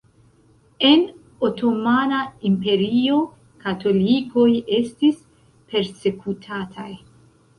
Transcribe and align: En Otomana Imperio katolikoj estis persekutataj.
En 0.91 1.01
Otomana 1.47 2.21
Imperio 2.49 3.19
katolikoj 3.65 4.47
estis 4.79 5.19
persekutataj. 5.75 6.89